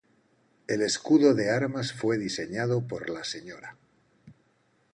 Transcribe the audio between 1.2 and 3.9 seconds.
de armas fue diseñado por la Sra.